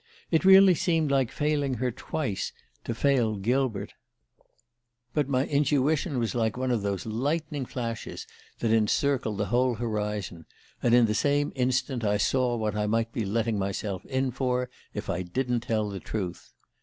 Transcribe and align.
It 0.31 0.43
really 0.45 0.73
seemed 0.73 1.11
like 1.11 1.31
failing 1.31 1.75
her 1.75 1.91
twice 1.91 2.51
to 2.85 2.95
fail 2.95 3.35
Gilbert 3.35 3.93
"But 5.13 5.29
my 5.29 5.45
intuition 5.45 6.17
was 6.17 6.33
like 6.33 6.57
one 6.57 6.71
of 6.71 6.81
those 6.81 7.05
lightning 7.05 7.67
flashes 7.67 8.25
that 8.61 8.71
encircle 8.73 9.35
the 9.35 9.45
whole 9.53 9.75
horizon, 9.75 10.47
and 10.81 10.95
in 10.95 11.05
the 11.05 11.13
same 11.13 11.51
instant 11.53 12.03
I 12.03 12.17
saw 12.17 12.55
what 12.55 12.75
I 12.75 12.87
might 12.87 13.13
be 13.13 13.25
letting 13.25 13.59
myself 13.59 14.03
in 14.07 14.31
for 14.31 14.71
if 14.95 15.07
I 15.07 15.21
didn't 15.21 15.59
tell 15.59 15.89
the 15.91 15.99
truth. 15.99 16.51